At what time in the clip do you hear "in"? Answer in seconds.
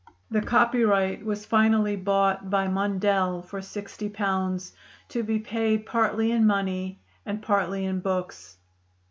6.31-6.47, 7.85-7.99